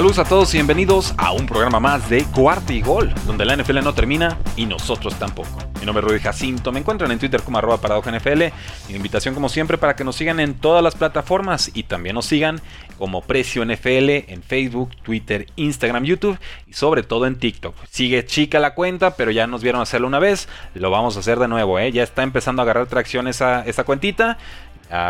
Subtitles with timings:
[0.00, 3.54] Saludos a todos y bienvenidos a un programa más de Cuarto y Gol, donde la
[3.54, 5.58] NFL no termina y nosotros tampoco.
[5.78, 8.44] Mi nombre es Rudy Jacinto, me encuentran en Twitter como arroba NFL
[8.88, 12.62] invitación como siempre para que nos sigan en todas las plataformas y también nos sigan
[12.96, 17.74] como Precio NFL en Facebook, Twitter, Instagram, YouTube y sobre todo en TikTok.
[17.90, 21.38] Sigue chica la cuenta, pero ya nos vieron hacerlo una vez, lo vamos a hacer
[21.38, 21.92] de nuevo, ¿eh?
[21.92, 24.38] ya está empezando a agarrar tracción esa, esa cuentita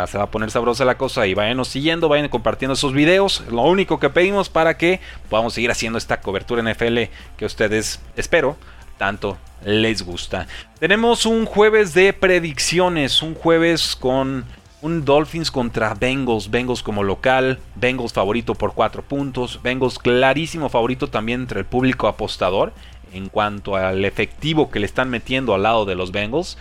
[0.06, 3.42] se va a poner sabrosa la cosa y vayan siguiendo, vayan compartiendo esos videos.
[3.50, 6.98] Lo único que pedimos para que podamos seguir haciendo esta cobertura NFL
[7.39, 8.56] que ustedes, espero,
[8.98, 10.47] tanto les gusta.
[10.78, 14.45] Tenemos un jueves de predicciones, un jueves con
[14.83, 21.09] un Dolphins contra Bengals, Bengals como local, Bengals favorito por 4 puntos, Bengals clarísimo favorito
[21.09, 22.72] también entre el público apostador
[23.12, 26.59] en cuanto al efectivo que le están metiendo al lado de los Bengals.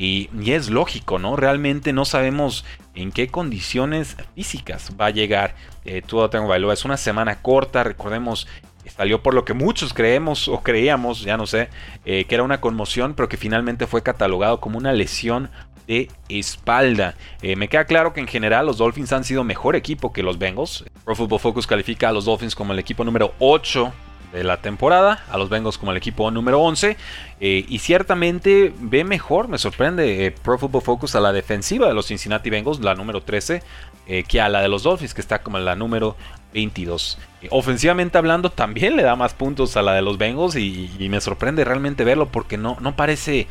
[0.00, 1.36] Y, es lógico, ¿no?
[1.36, 6.72] Realmente no sabemos en qué condiciones físicas va a llegar eh, Tua Tagovailoa.
[6.72, 8.48] Es una semana corta, recordemos,
[8.96, 11.68] salió por lo que muchos creemos o creíamos, ya no sé,
[12.06, 15.50] eh, que era una conmoción, pero que finalmente fue catalogado como una lesión
[15.86, 17.14] de espalda.
[17.42, 20.38] Eh, me queda claro que en general los Dolphins han sido mejor equipo que los
[20.38, 20.82] Bengals.
[21.04, 23.92] Pro Football Focus califica a los Dolphins como el equipo número 8
[24.32, 26.96] de la temporada, a los Bengals como el equipo número 11
[27.40, 31.94] eh, y ciertamente ve mejor, me sorprende eh, Pro Football Focus a la defensiva de
[31.94, 33.62] los Cincinnati Bengals, la número 13,
[34.06, 36.16] eh, que a la de los Dolphins que está como la número
[36.52, 37.18] 22.
[37.50, 41.64] ofensivamente hablando también le da más puntos a la de los Bengals y, me sorprende
[41.64, 43.46] realmente verlo porque no, no parece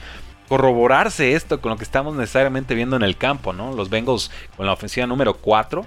[0.48, 3.74] corroborarse esto con lo que estamos necesariamente viendo en el campo, ¿no?
[3.74, 5.86] Los Bengals con la ofensiva número 4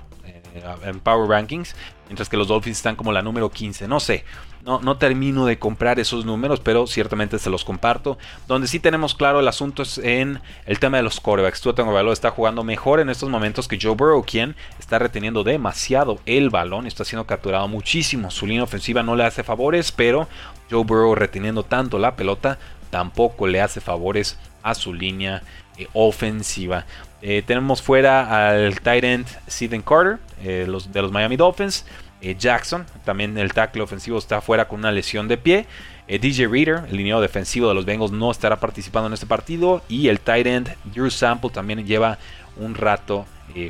[0.84, 1.74] en Power Rankings,
[2.06, 4.24] mientras que los Dolphins están como la número 15, no sé.
[4.64, 8.16] No, no termino de comprar esos números, pero ciertamente se los comparto.
[8.46, 11.60] Donde sí tenemos claro el asunto es en el tema de los corebacks.
[11.60, 16.20] Tua Tagovailoa está jugando mejor en estos momentos que Joe Burrow, quien está reteniendo demasiado
[16.26, 18.30] el balón, está siendo capturado muchísimo.
[18.30, 20.28] Su línea ofensiva no le hace favores, pero
[20.70, 22.58] Joe Burrow reteniendo tanto la pelota
[22.90, 25.42] tampoco le hace favores a su línea
[25.76, 26.86] eh, ofensiva.
[27.22, 31.86] Eh, tenemos fuera al tight end Steven Carter eh, de los Miami Dolphins.
[32.20, 35.66] Eh, Jackson, también el tackle ofensivo está fuera con una lesión de pie.
[36.08, 39.82] DJ Reader, el lineado defensivo de los Bengals, no estará participando en este partido.
[39.88, 42.18] Y el tight end Drew Sample también lleva
[42.56, 43.24] un rato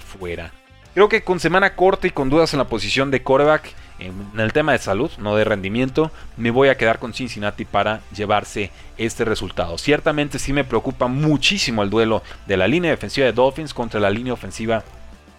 [0.04, 0.50] fuera.
[0.94, 4.53] Creo que con semana corta y con dudas en la posición de quarterback, en el
[4.53, 9.25] tema de salud, no de rendimiento, me voy a quedar con Cincinnati para llevarse este
[9.25, 9.78] resultado.
[9.78, 14.10] Ciertamente sí me preocupa muchísimo el duelo de la línea defensiva de Dolphins contra la
[14.10, 14.84] línea ofensiva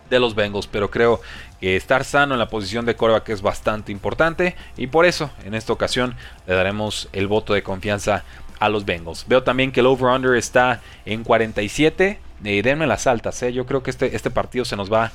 [0.09, 1.21] de los Bengals, pero creo
[1.59, 5.53] que estar sano en la posición de coreback es bastante importante y por eso en
[5.53, 6.15] esta ocasión
[6.47, 8.23] le daremos el voto de confianza
[8.59, 9.25] a los Bengals.
[9.27, 12.19] Veo también que el over-under está en 47.
[12.45, 13.53] Eh, denme las altas, eh.
[13.53, 15.11] yo creo que este, este partido se nos va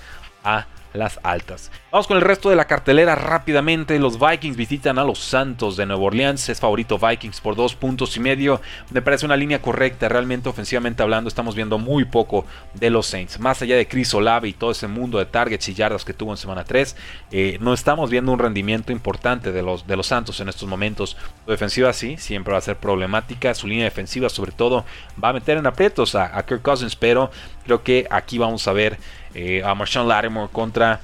[0.56, 1.70] a las altas.
[1.90, 3.98] Vamos con el resto de la cartelera rápidamente.
[3.98, 6.48] Los Vikings visitan a los Santos de Nueva Orleans.
[6.48, 8.60] Es favorito Vikings por dos puntos y medio.
[8.90, 10.08] Me parece una línea correcta.
[10.08, 12.44] Realmente ofensivamente hablando estamos viendo muy poco
[12.74, 13.38] de los Saints.
[13.38, 16.32] Más allá de Chris Olave y todo ese mundo de targets y yardas que tuvo
[16.32, 16.96] en semana 3.
[17.30, 21.16] Eh, no estamos viendo un rendimiento importante de los, de los Santos en estos momentos.
[21.44, 23.54] Su defensiva sí, siempre va a ser problemática.
[23.54, 24.84] Su línea defensiva sobre todo
[25.22, 26.96] va a meter en aprietos a, a Kirk Cousins.
[26.96, 27.30] Pero
[27.64, 28.98] creo que aquí vamos a ver
[29.34, 31.00] eh, a Marshawn Lattimore contra,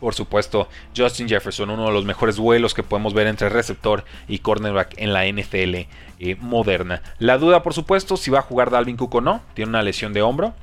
[0.00, 4.38] por supuesto, Justin Jefferson, uno de los mejores vuelos que podemos ver entre receptor y
[4.38, 7.02] cornerback en la NFL eh, moderna.
[7.18, 10.12] La duda, por supuesto, si va a jugar Dalvin Cook o no, tiene una lesión
[10.12, 10.54] de hombro.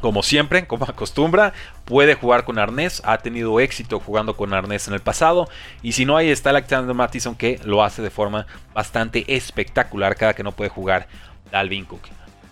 [0.00, 1.54] Como siempre, como acostumbra,
[1.86, 5.48] puede jugar con arnés, ha tenido éxito jugando con arnés en el pasado.
[5.82, 10.34] Y si no, ahí está Alexander Mattison que lo hace de forma bastante espectacular cada
[10.34, 11.08] que no puede jugar
[11.50, 12.02] Dalvin Cook.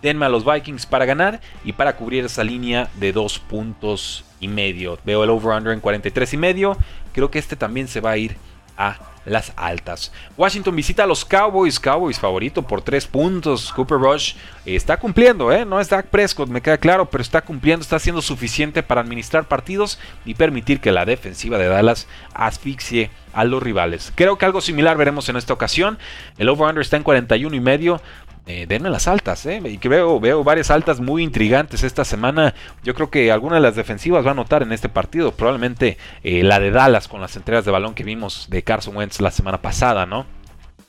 [0.05, 4.47] Denme a los Vikings para ganar y para cubrir esa línea de dos puntos y
[4.47, 4.99] medio.
[5.03, 6.77] Veo el over-under en 43 y medio.
[7.11, 8.37] Creo que este también se va a ir
[8.77, 10.11] a las altas.
[10.37, 13.73] Washington visita a los Cowboys, Cowboys favorito por 3 puntos.
[13.73, 15.65] Cooper Rush está cumpliendo, ¿eh?
[15.65, 19.47] no es Dak Prescott, me queda claro, pero está cumpliendo, está siendo suficiente para administrar
[19.47, 24.13] partidos y permitir que la defensiva de Dallas asfixie a los rivales.
[24.15, 25.97] Creo que algo similar veremos en esta ocasión.
[26.37, 28.01] El over-under está en 41 y medio
[28.47, 29.59] eh, denme las altas, ¿eh?
[29.65, 32.53] Y que veo, veo varias altas muy intrigantes esta semana.
[32.83, 35.31] Yo creo que alguna de las defensivas va a notar en este partido.
[35.31, 39.19] Probablemente eh, la de Dallas con las entregas de balón que vimos de Carson Wentz
[39.19, 40.27] la semana pasada, ¿no?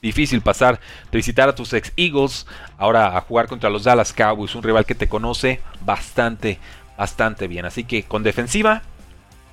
[0.03, 0.79] Difícil pasar
[1.11, 2.45] de visitar a tus ex Eagles
[2.77, 6.59] ahora a jugar contra los Dallas Cowboys, un rival que te conoce bastante,
[6.95, 7.65] bastante bien.
[7.65, 8.83] Así que con defensiva,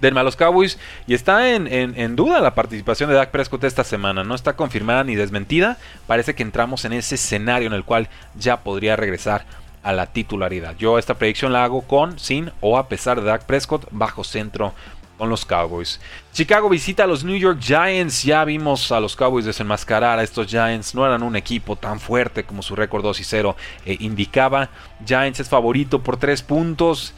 [0.05, 0.79] denme a los Cowboys.
[1.07, 4.23] Y está en, duda la participación de Dak Prescott esta semana.
[4.23, 5.79] No está confirmada ni desmentida.
[6.07, 9.47] Parece que entramos en ese escenario en el cual ya podría regresar
[9.83, 10.77] a la titularidad.
[10.77, 14.73] Yo esta predicción la hago con, sin o a pesar de Dak Prescott bajo centro
[15.19, 16.01] con los Cowboys.
[16.33, 18.25] Chicago visita a los New York Giants.
[18.25, 20.95] Ya vimos a los Cowboys desenmascarar a estos Giants.
[20.95, 23.57] No eran un equipo tan fuerte como su récord 2 y 0
[23.87, 24.71] eh, indicaba.
[25.07, 27.15] Giants es favorito por 3 puntos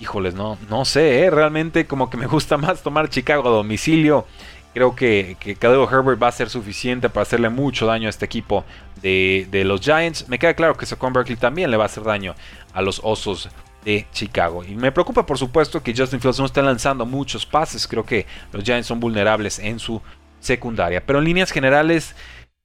[0.00, 1.30] híjoles, no, no sé, ¿eh?
[1.30, 4.26] realmente como que me gusta más tomar Chicago a domicilio.
[4.72, 8.64] Creo que, que Herbert va a ser suficiente para hacerle mucho daño a este equipo
[9.00, 10.28] de, los Giants.
[10.28, 12.34] Me queda claro que Saquon Berkeley también le va a hacer daño
[12.72, 13.48] a los Osos
[13.84, 14.64] de Chicago.
[14.64, 17.86] Y me preocupa, por supuesto, que Justin Fields no esté lanzando muchos pases.
[17.86, 20.02] Creo que los Giants son vulnerables en su
[20.40, 21.04] secundaria.
[21.06, 22.16] Pero en líneas generales,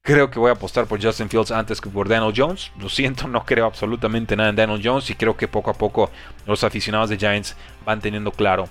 [0.09, 2.71] Creo que voy a apostar por Justin Fields antes que por Daniel Jones.
[2.79, 6.09] Lo siento, no creo absolutamente nada en Daniel Jones y creo que poco a poco
[6.47, 8.67] los aficionados de Giants van teniendo claro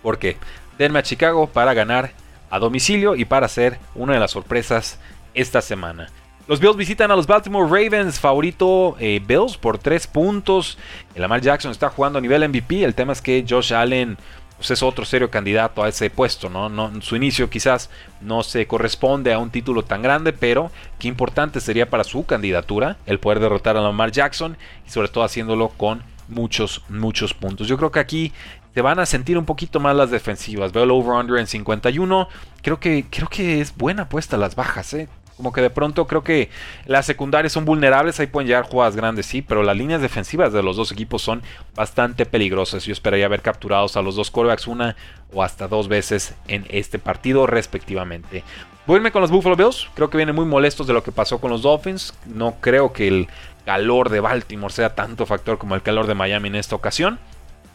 [0.00, 0.36] por qué.
[0.78, 2.12] Denme a Chicago para ganar
[2.50, 5.00] a domicilio y para ser una de las sorpresas
[5.34, 6.08] esta semana.
[6.46, 10.78] Los Bills visitan a los Baltimore Ravens, favorito eh, Bills por 3 puntos.
[11.16, 12.84] El Lamar Jackson está jugando a nivel MVP.
[12.84, 14.16] El tema es que Josh Allen
[14.60, 16.68] pues es otro serio candidato a ese puesto, ¿no?
[16.68, 17.00] ¿no?
[17.00, 17.88] Su inicio quizás
[18.20, 22.98] no se corresponde a un título tan grande, pero qué importante sería para su candidatura
[23.06, 27.68] el poder derrotar a Lamar Jackson y sobre todo haciéndolo con muchos, muchos puntos.
[27.68, 28.32] Yo creo que aquí
[28.74, 30.72] se van a sentir un poquito más las defensivas.
[30.72, 32.28] Veo el over-under en 51.
[32.60, 35.08] Creo que, creo que es buena apuesta las bajas, ¿eh?
[35.40, 36.50] Como que de pronto creo que
[36.84, 40.62] las secundarias son vulnerables, ahí pueden llegar jugadas grandes, sí, pero las líneas defensivas de
[40.62, 41.40] los dos equipos son
[41.74, 42.84] bastante peligrosas.
[42.84, 44.96] Yo esperaría ver capturados a los dos quarterbacks una
[45.32, 48.44] o hasta dos veces en este partido respectivamente.
[48.86, 51.50] Voy con los Buffalo Bills, creo que vienen muy molestos de lo que pasó con
[51.50, 52.12] los Dolphins.
[52.26, 53.28] No creo que el
[53.64, 57.18] calor de Baltimore sea tanto factor como el calor de Miami en esta ocasión.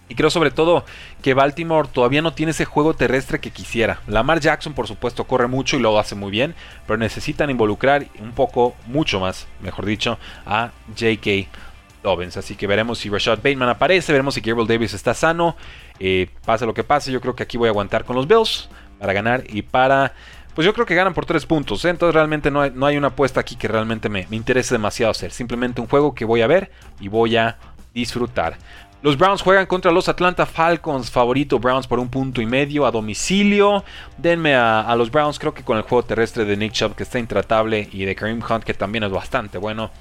[0.07, 0.85] Y creo sobre todo
[1.23, 4.01] que Baltimore todavía no tiene ese juego terrestre que quisiera.
[4.07, 6.53] Lamar Jackson por supuesto corre mucho y lo hace muy bien,
[6.85, 11.49] pero necesitan involucrar un poco, mucho más, mejor dicho, a J.K.
[12.03, 12.37] Dobbins.
[12.37, 15.55] Así que veremos si Rashad Bateman aparece, veremos si Gabriel Davis está sano.
[15.99, 18.69] Eh, pase lo que pase, yo creo que aquí voy a aguantar con los Bills
[18.99, 20.13] para ganar y para...
[20.53, 21.83] Pues yo creo que ganan por tres puntos.
[21.83, 21.89] ¿eh?
[21.89, 25.11] Entonces realmente no hay, no hay, una apuesta aquí que realmente me, me interese demasiado
[25.11, 25.31] hacer.
[25.31, 26.71] Simplemente un juego que voy a ver
[27.01, 27.57] y voy a
[27.93, 28.57] disfrutar.
[29.05, 32.91] Los Browns juegan contra los Atlanta Falcons, favorito Browns por un punto y medio a
[32.91, 33.83] domicilio.
[34.17, 37.19] Denme a, los Browns, creo que con el juego terrestre de Nick Chubb que está
[37.19, 39.91] intratable y de Kareem Hunt que también es bastante bueno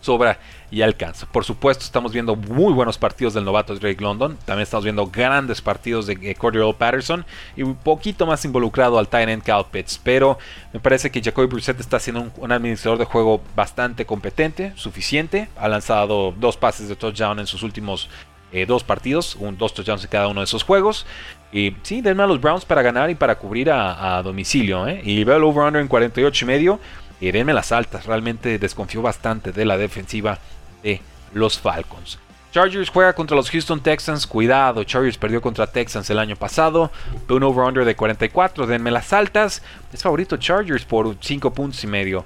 [0.00, 0.38] sobra
[0.70, 1.26] y alcanza.
[1.26, 4.36] Por supuesto, estamos viendo muy buenos partidos del novato Drake London.
[4.44, 7.24] También estamos viendo grandes partidos de eh, Cordero Patterson
[7.56, 9.98] y un poquito más involucrado al tight end Cal Pitts.
[10.02, 10.38] Pero
[10.72, 15.48] me parece que Jacoby Brissett está siendo un, administrador de juego bastante competente, suficiente.
[15.56, 18.08] Ha lanzado dos pases de touchdown en sus últimos
[18.52, 21.06] eh, dos partidos, un, dos touchdowns en cada uno de esos juegos.
[21.52, 24.86] Y sí, denme a los Browns para ganar y para cubrir a, domicilio.
[24.86, 25.00] ¿eh?
[25.04, 26.80] Y veo el over-under en 48 y medio.
[27.20, 28.06] Y denme las altas.
[28.06, 30.38] Realmente desconfío bastante de la defensiva
[30.82, 31.00] de
[31.32, 32.18] los Falcons.
[32.50, 34.26] Chargers juega contra los Houston Texans.
[34.26, 36.90] Cuidado, Chargers perdió contra Texans el año pasado.
[37.28, 38.66] Un over-under de 44.
[38.66, 39.62] Denme las altas.
[39.92, 42.24] Es favorito Chargers por 5 puntos y medio.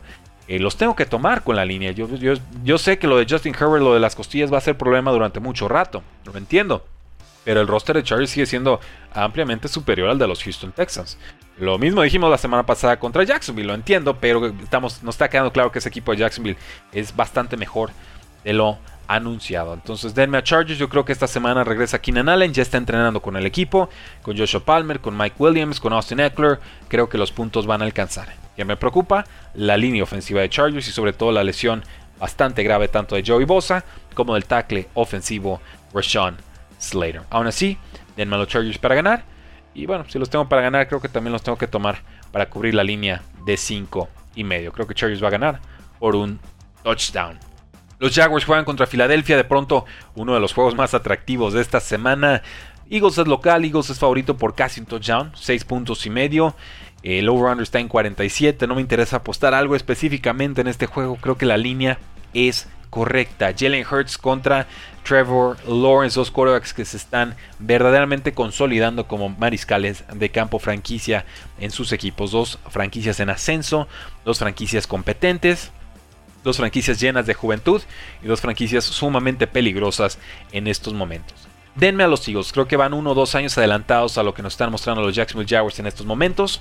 [0.53, 1.93] Eh, los tengo que tomar con la línea.
[1.93, 2.07] Yo,
[2.63, 5.11] yo, sé que lo de Justin Herbert, lo de las costillas va a ser problema
[5.11, 6.85] durante mucho rato, lo entiendo.
[7.43, 8.79] Pero el roster de Chargers sigue siendo
[9.15, 11.17] ampliamente superior al de los Houston Texans.
[11.57, 15.55] Lo mismo dijimos la semana pasada contra Jacksonville, lo entiendo, pero estamos, nos está quedando
[15.55, 16.59] claro que ese equipo de Jacksonville
[16.93, 17.91] es bastante mejor
[18.45, 18.77] de lo
[19.09, 19.73] anunciado.
[19.73, 23.23] Entonces denme a Chargers, yo creo que esta semana regresa Keenan Allen, ya está entrenando
[23.23, 23.89] con el equipo,
[24.21, 27.87] con Joshua Palmer, con Mike Williams, con Austin Eckler, creo que los puntos van a
[27.87, 28.42] alcanzar.
[28.65, 31.83] Me preocupa la línea ofensiva de Chargers y sobre todo la lesión
[32.19, 35.61] bastante grave tanto de Joey Bosa como del tackle ofensivo
[35.93, 36.37] Rashawn
[36.79, 37.23] Slater.
[37.31, 37.79] Aún así,
[38.17, 39.25] denme los Chargers para ganar.
[39.75, 42.49] Y bueno, si los tengo para ganar, creo que también los tengo que tomar para
[42.49, 44.73] cubrir la línea de 5 y medio.
[44.73, 45.61] Creo que Chargers va a ganar
[45.99, 46.39] por un
[46.83, 47.39] touchdown.
[47.99, 49.85] Los Jaguars juegan contra Filadelfia, de pronto
[50.17, 52.43] uno de los juegos más atractivos de esta semana.
[52.91, 56.55] Eagles es local, Eagles es favorito por casi un touchdown, 6 puntos y medio.
[57.03, 58.67] El over-under está en 47.
[58.67, 61.17] No me interesa apostar algo específicamente en este juego.
[61.17, 61.99] Creo que la línea
[62.33, 63.53] es correcta.
[63.59, 64.67] Jalen Hurts contra
[65.03, 71.25] Trevor Lawrence, dos quarterbacks que se están verdaderamente consolidando como mariscales de campo franquicia
[71.59, 72.31] en sus equipos.
[72.31, 73.89] Dos franquicias en ascenso,
[74.25, 75.73] dos franquicias competentes,
[76.45, 77.83] dos franquicias llenas de juventud
[78.23, 80.19] y dos franquicias sumamente peligrosas
[80.53, 81.49] en estos momentos.
[81.75, 84.43] Denme a los Eagles, creo que van uno o dos años adelantados a lo que
[84.43, 86.61] nos están mostrando los Jacksonville Jaguars en estos momentos.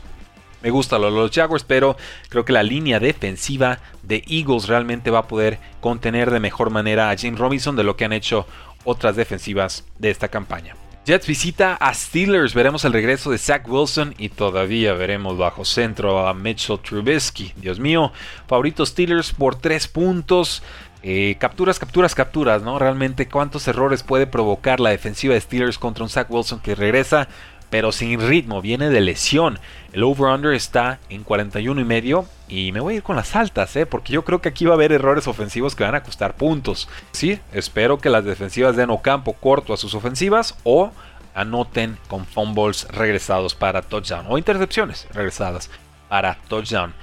[0.61, 1.97] Me gusta lo de los Jaguars, pero
[2.29, 7.09] creo que la línea defensiva de Eagles realmente va a poder contener de mejor manera
[7.09, 8.45] a James Robinson de lo que han hecho
[8.83, 10.75] otras defensivas de esta campaña.
[11.03, 16.27] Jets visita a Steelers, veremos el regreso de Zach Wilson y todavía veremos bajo centro
[16.27, 17.53] a Mitchell Trubisky.
[17.55, 18.11] Dios mío,
[18.47, 20.61] favorito Steelers por 3 puntos.
[21.01, 22.77] Eh, capturas, capturas, capturas, ¿no?
[22.77, 27.27] Realmente cuántos errores puede provocar la defensiva de Steelers contra un Zach Wilson que regresa
[27.71, 29.57] pero sin ritmo, viene de lesión.
[29.93, 33.75] El over-under está en 41 y medio y me voy a ir con las altas,
[33.77, 33.85] ¿eh?
[33.85, 36.89] porque yo creo que aquí va a haber errores ofensivos que van a costar puntos.
[37.13, 40.91] Sí, espero que las defensivas den campo corto a sus ofensivas o
[41.33, 45.69] anoten con fumbles regresados para touchdown o intercepciones regresadas
[46.09, 46.93] para touchdown.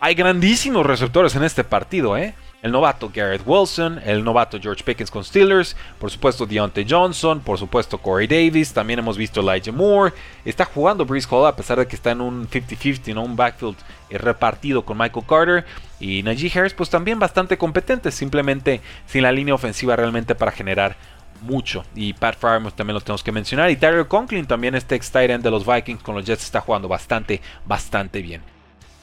[0.00, 2.34] Hay grandísimos receptores en este partido, ¿eh?
[2.62, 7.58] El novato Garrett Wilson, el novato George Pickens con Steelers, por supuesto Deontay Johnson, por
[7.58, 10.12] supuesto Corey Davis, también hemos visto Elijah Moore,
[10.44, 13.22] está jugando Breeze Hall a pesar de que está en un 50-50, ¿no?
[13.22, 13.76] un backfield
[14.10, 15.64] eh, repartido con Michael Carter
[16.00, 20.96] y Najee Harris pues también bastante competente, simplemente sin la línea ofensiva realmente para generar
[21.42, 21.84] mucho.
[21.94, 23.70] Y Pat Farmer también lo tenemos que mencionar.
[23.70, 26.88] Y Tyler Conklin también este ex tight de los Vikings con los Jets está jugando
[26.88, 28.55] bastante, bastante bien.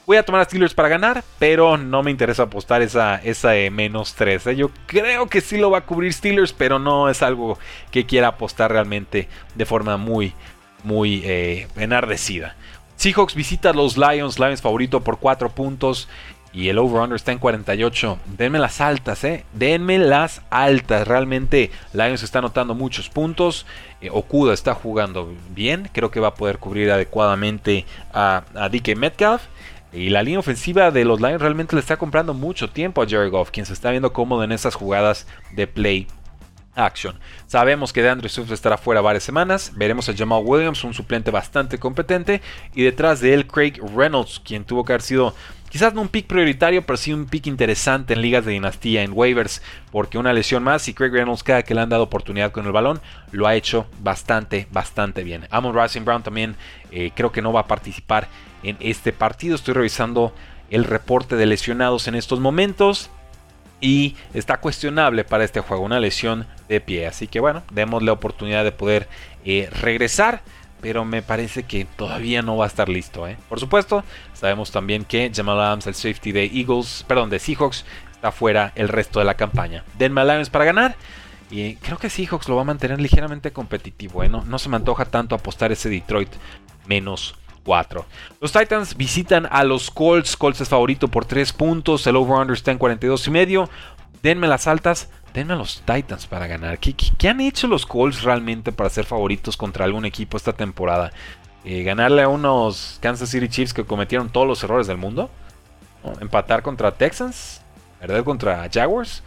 [0.06, 4.14] Voy a tomar a Steelers para ganar, pero no me interesa apostar esa, esa menos
[4.14, 4.48] 3.
[4.48, 4.56] ¿eh?
[4.56, 7.58] Yo creo que sí lo va a cubrir Steelers, pero no es algo
[7.90, 10.34] que quiera apostar realmente de forma muy,
[10.82, 12.54] muy eh, enardecida.
[12.96, 16.08] Seahawks visita a los Lions, Lions favorito por 4 puntos.
[16.52, 18.18] Y el over-under está en 48.
[18.38, 19.44] Denme las altas, ¿eh?
[19.54, 21.08] Denme las altas.
[21.08, 23.66] Realmente Lions está anotando muchos puntos.
[24.00, 25.90] Eh, Okuda está jugando bien.
[25.92, 29.42] Creo que va a poder cubrir adecuadamente a, a DK Metcalf.
[29.94, 33.30] Y la línea ofensiva de los Lions realmente le está comprando mucho tiempo a Jerry
[33.30, 36.08] Goff, quien se está viendo cómodo en esas jugadas de play
[36.74, 37.16] action.
[37.46, 39.72] Sabemos que DeAndre Swift estará fuera varias semanas.
[39.76, 42.42] Veremos a Jamal Williams, un suplente bastante competente.
[42.74, 45.32] Y detrás de él, Craig Reynolds, quien tuvo que haber sido
[45.74, 49.10] quizás no un pick prioritario, pero sí un pick interesante en ligas de dinastía, en
[49.12, 52.64] waivers, porque una lesión más y Craig Reynolds cada que le han dado oportunidad con
[52.64, 53.00] el balón
[53.32, 55.48] lo ha hecho bastante, bastante bien.
[55.50, 56.54] Amon Racing Brown también
[56.92, 58.28] eh, creo que no va a participar
[58.62, 59.56] en este partido.
[59.56, 60.32] Estoy revisando
[60.70, 63.10] el reporte de lesionados en estos momentos.
[63.80, 67.08] Y está cuestionable para este juego una lesión de pie.
[67.08, 69.08] Así que bueno, demos la oportunidad de poder
[69.44, 70.42] eh, regresar.
[70.84, 73.26] Pero me parece que todavía no va a estar listo.
[73.26, 73.38] ¿eh?
[73.48, 78.30] Por supuesto, sabemos también que Jamal Adams, el safety de Eagles, perdón, de Seahawks, está
[78.30, 79.82] fuera el resto de la campaña.
[79.98, 80.96] Denme a Lions para ganar.
[81.50, 84.22] Y creo que Seahawks lo va a mantener ligeramente competitivo.
[84.22, 84.28] ¿eh?
[84.28, 86.30] No, se me antoja tanto apostar ese Detroit
[86.86, 87.34] menos
[88.40, 90.36] los Titans visitan a los Colts.
[90.36, 92.06] Colts es favorito por 3 puntos.
[92.06, 93.70] El over-under está en 42 y medio.
[94.22, 95.08] Denme las altas.
[95.34, 96.78] Denme a los Titans para ganar.
[96.78, 101.12] ¿Qué, han hecho los Colts realmente para ser favoritos contra algún equipo esta temporada?
[101.64, 105.28] Eh, ganarle a unos Kansas City Chiefs que cometieron todos los errores del mundo.
[106.20, 107.62] Empatar contra Texans.
[107.98, 109.24] Perder contra Jaguars.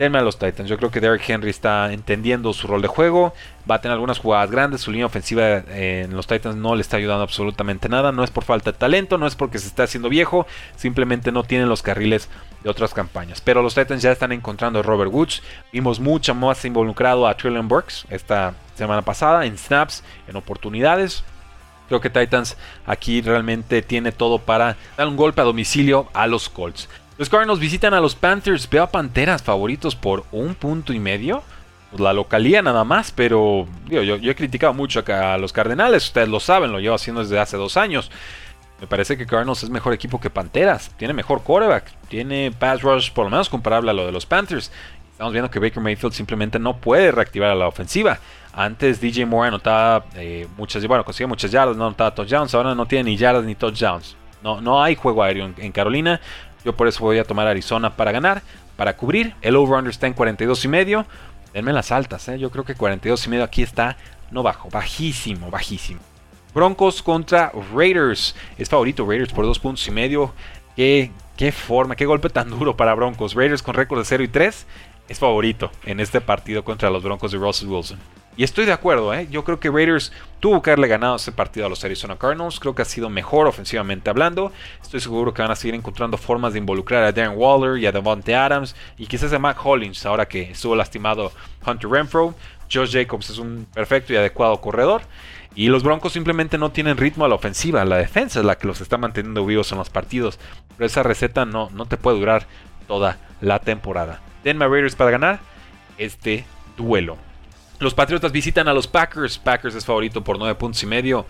[0.00, 0.66] Denme a los Titans.
[0.66, 3.34] Yo creo que Derrick Henry está entendiendo su rol de juego.
[3.70, 4.80] Va a tener algunas jugadas grandes.
[4.80, 8.10] Su línea ofensiva eh, en los Titans no le está ayudando absolutamente nada.
[8.10, 10.46] No es por falta de talento, no es porque se está haciendo viejo.
[10.74, 12.30] Simplemente no tienen los carriles
[12.62, 13.42] de otras campañas.
[13.42, 15.42] Pero los Titans ya están encontrando a Robert Woods.
[15.70, 21.24] Vimos mucho más involucrado a Trillian Burks esta semana pasada en snaps, en oportunidades.
[21.88, 26.48] Creo que Titans aquí realmente tiene todo para dar un golpe a domicilio a los
[26.48, 26.88] Colts.
[27.20, 28.66] Los Cardinals visitan a los Panthers.
[28.70, 31.42] Veo a Panteras favoritos por un punto y medio.
[31.90, 36.06] Pues la localía nada más, pero yo, he criticado mucho acá a los Cardenales.
[36.06, 38.10] Ustedes lo saben, lo llevo haciendo desde hace dos años.
[38.80, 40.92] Me parece que Cardinals es mejor equipo que Panteras.
[40.96, 41.92] Tiene mejor quarterback.
[42.08, 44.72] Tiene pass rush por lo menos comparable a lo de los Panthers.
[45.12, 48.18] Estamos viendo que Baker Mayfield simplemente no puede reactivar a la ofensiva.
[48.54, 52.54] Antes DJ Moore anotaba eh, muchas, bueno, conseguía muchas yardas, no anotaba touchdowns.
[52.54, 54.16] Ahora no tiene ni yardas ni touchdowns.
[54.42, 56.18] No, no hay juego aéreo en Carolina.
[56.64, 58.42] Yo por eso voy a tomar Arizona para ganar,
[58.76, 59.34] para cubrir.
[59.42, 61.06] El over-under está en 42 y medio.
[61.52, 62.38] Denme las altas, ¿eh?
[62.38, 63.96] yo creo que 42 y medio aquí está
[64.30, 66.00] no bajo, bajísimo, bajísimo.
[66.54, 68.34] Broncos contra Raiders.
[68.58, 70.32] Es favorito Raiders por 2 puntos y medio.
[70.76, 73.34] Qué, qué forma, qué golpe tan duro para Broncos.
[73.34, 74.66] Raiders con récord de 0 y 3
[75.08, 77.98] es favorito en este partido contra los Broncos de Russell Wilson.
[78.36, 79.26] Y estoy de acuerdo, ¿eh?
[79.30, 82.60] yo creo que Raiders tuvo que haberle ganado ese partido a los Arizona Cardinals.
[82.60, 84.52] Creo que ha sido mejor ofensivamente hablando.
[84.80, 87.92] Estoy seguro que van a seguir encontrando formas de involucrar a Darren Waller y a
[87.92, 88.74] Devontae Adams.
[88.96, 91.32] Y quizás a Mac Hollins ahora que estuvo lastimado
[91.66, 92.34] Hunter Renfro.
[92.72, 95.02] Josh Jacobs es un perfecto y adecuado corredor.
[95.54, 97.84] Y los Broncos simplemente no tienen ritmo a la ofensiva.
[97.84, 100.38] La defensa es la que los está manteniendo vivos en los partidos.
[100.76, 102.46] Pero esa receta no, no te puede durar
[102.86, 104.20] toda la temporada.
[104.44, 105.40] Denme Raiders para ganar
[105.98, 106.44] este
[106.76, 107.18] duelo.
[107.80, 109.38] Los Patriotas visitan a los Packers.
[109.38, 111.24] Packers es favorito por 9 puntos y medio.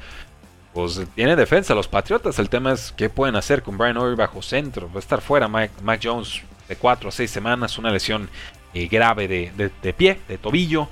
[0.74, 2.40] Pues tiene defensa los Patriotas.
[2.40, 4.88] El tema es qué pueden hacer con Brian Hoyer bajo centro.
[4.88, 7.78] Va a estar fuera Mike, Jones de 4 a 6 semanas.
[7.78, 8.28] Una lesión
[8.74, 10.88] eh, grave de, pie, de tobillo.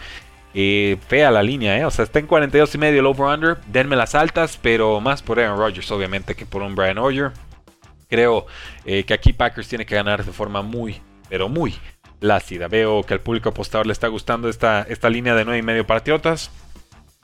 [0.54, 1.84] Eh, fea la línea, ¿eh?
[1.84, 3.58] O sea, está en 42 y medio el over-under.
[3.66, 7.32] Denme las altas, pero más por Aaron Rodgers, obviamente, que por un Brian Hoyer.
[8.08, 8.46] Creo
[8.84, 11.74] eh, que aquí Packers tiene que ganar de forma muy, pero muy
[12.18, 12.68] plácida.
[12.68, 15.86] Veo que al público apostador le está gustando esta, esta línea de 9 y medio
[15.86, 16.50] patriotas.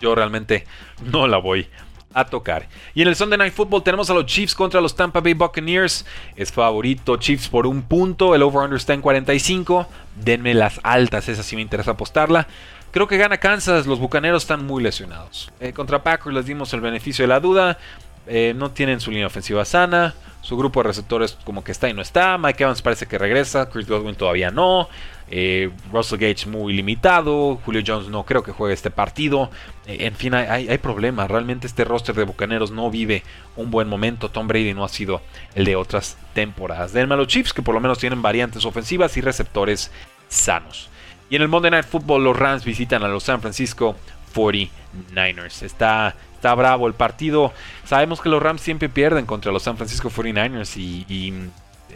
[0.00, 0.64] Yo realmente
[1.02, 1.68] no la voy
[2.14, 2.68] a tocar.
[2.94, 6.06] Y en el Sunday Night Football tenemos a los Chiefs contra los Tampa Bay Buccaneers.
[6.36, 8.34] Es favorito Chiefs por un punto.
[8.34, 9.86] El over-under está en 45.
[10.16, 12.46] Denme las altas, esa sí me interesa apostarla.
[12.92, 13.86] Creo que gana Kansas.
[13.86, 15.50] Los Bucaneros están muy lesionados.
[15.58, 17.78] Eh, contra Packers les dimos el beneficio de la duda.
[18.26, 20.14] Eh, no tienen su línea ofensiva sana.
[20.40, 22.36] Su grupo de receptores como que está y no está.
[22.36, 23.70] Mike Evans parece que regresa.
[23.70, 24.88] Chris Godwin todavía no.
[25.30, 27.58] Eh, Russell Gage muy limitado.
[27.64, 29.50] Julio Jones no creo que juegue este partido.
[29.86, 31.30] Eh, en fin, hay, problemas.
[31.30, 33.22] Realmente este roster de Bucaneros no vive
[33.56, 34.28] un buen momento.
[34.28, 35.22] Tom Brady no ha sido
[35.54, 36.92] el de otras temporadas.
[36.92, 39.90] Denme a los Chiefs que por lo menos tienen variantes ofensivas y receptores
[40.28, 40.90] sanos.
[41.30, 43.96] Y en el Monday Night Football los Rams visitan a los San Francisco
[44.34, 45.62] 49ers.
[45.62, 46.14] Está
[46.44, 47.54] está bravo el partido.
[47.86, 51.32] Sabemos que los Rams siempre pierden contra los San Francisco 49ers y,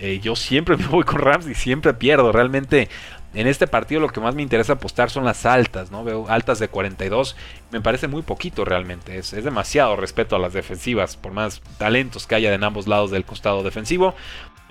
[0.01, 2.33] eh, yo siempre me voy con Rams y siempre pierdo.
[2.33, 2.89] Realmente
[3.35, 6.03] en este partido lo que más me interesa apostar son las altas, ¿no?
[6.03, 7.37] Veo altas de 42,
[7.71, 12.37] me parece muy poquito realmente, es, demasiado respeto a las defensivas, por más talentos que
[12.37, 14.15] haya en ambos lados del costado defensivo,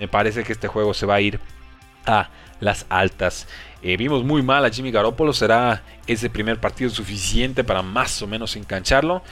[0.00, 1.38] me parece que este juego se va a ir
[2.04, 3.46] a las altas.
[3.80, 8.26] Eh, vimos muy mal a Jimmy Garoppolo, será ese primer partido suficiente para más o
[8.26, 9.22] menos engancharlo.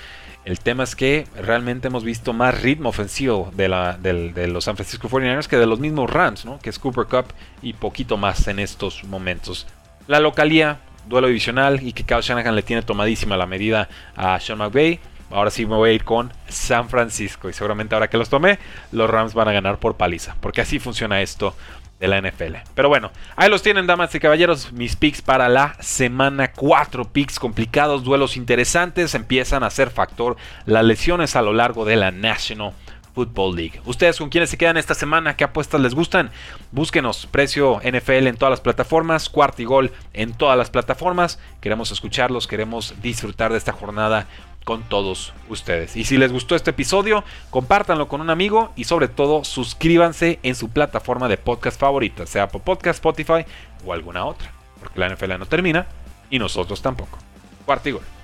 [0.46, 5.48] El tema es que realmente hemos visto más ritmo ofensivo de, los San Francisco 49ers
[5.48, 6.60] que de los mismos Rams, ¿no?
[6.60, 7.24] que es Cooper Cup
[7.62, 9.66] y poquito más en estos momentos.
[10.06, 10.78] La localía,
[11.08, 15.00] duelo divisional y que Kyle Shanahan le tiene tomadísima la medida a Sean McVay.
[15.32, 18.60] Ahora sí me voy a ir con San Francisco y seguramente ahora que los tomé,
[18.92, 21.56] los Rams van a ganar por paliza, porque así funciona esto
[21.98, 22.56] de la NFL.
[22.74, 27.04] Pero bueno, ahí los tienen, damas y caballeros, mis picks para la semana 4.
[27.12, 32.10] Picks complicados, duelos interesantes, empiezan a ser factor las lesiones a lo largo de la
[32.10, 32.72] National
[33.14, 33.80] Football League.
[33.86, 35.36] ¿Ustedes con quiénes se quedan esta semana?
[35.36, 36.30] ¿Qué apuestas les gustan?
[36.70, 41.38] Búsquenos, precio NFL en todas las plataformas, cuarto y gol en todas las plataformas.
[41.62, 44.26] Queremos escucharlos, queremos disfrutar de esta jornada
[44.66, 45.94] con todos ustedes.
[45.94, 50.56] Y si les gustó este episodio, compártanlo con un amigo y sobre todo suscríbanse en
[50.56, 53.46] su plataforma de podcast favorita, sea por Podcast, Spotify
[53.84, 54.50] o alguna otra,
[54.80, 55.86] porque la NFL no termina
[56.30, 57.16] y nosotros tampoco.
[57.64, 58.15] Cuarto